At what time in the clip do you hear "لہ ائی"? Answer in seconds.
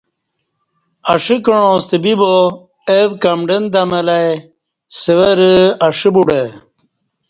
4.07-4.31